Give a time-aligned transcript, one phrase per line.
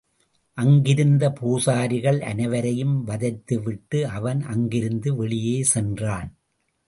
[0.57, 6.35] அங்கிருந்த பூசாரிகள் அனைவரையும் வதைத்துவிட்டு, அவன் அங்கிருந்து வெளியே சென்றான்.